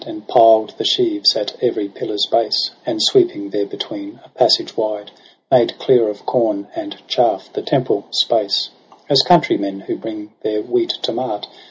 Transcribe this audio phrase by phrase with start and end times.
[0.03, 5.11] And piled the sheaves at every pillar's base j And sweeping therebetween a passage wide,
[5.51, 8.71] Made clear of corn and chafF the temple space:
[9.11, 11.45] As countrymen who bring their wheat to mart.